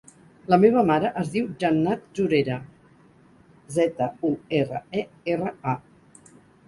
[0.51, 2.57] La meva mare es diu Jannat Zurera:
[3.77, 6.39] zeta, u, erra, e, erra, a.